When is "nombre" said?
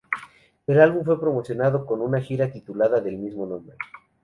3.45-3.77